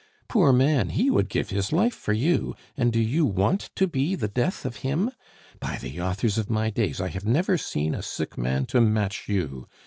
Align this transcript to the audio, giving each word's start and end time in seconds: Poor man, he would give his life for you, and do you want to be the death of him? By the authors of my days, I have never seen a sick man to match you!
Poor 0.27 0.51
man, 0.51 0.89
he 0.89 1.11
would 1.11 1.29
give 1.29 1.51
his 1.51 1.71
life 1.71 1.93
for 1.93 2.11
you, 2.11 2.55
and 2.75 2.91
do 2.91 2.99
you 2.99 3.23
want 3.23 3.69
to 3.75 3.85
be 3.85 4.15
the 4.15 4.27
death 4.27 4.65
of 4.65 4.77
him? 4.77 5.11
By 5.59 5.77
the 5.77 6.01
authors 6.01 6.39
of 6.39 6.49
my 6.49 6.71
days, 6.71 6.99
I 6.99 7.09
have 7.09 7.27
never 7.27 7.55
seen 7.55 7.93
a 7.93 8.01
sick 8.01 8.35
man 8.35 8.65
to 8.65 8.81
match 8.81 9.25
you! 9.29 9.67